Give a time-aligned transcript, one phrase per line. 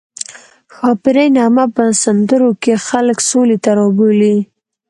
[0.75, 4.35] ښاپیرۍ نغمه په سندرو کې خلک سولې ته رابولي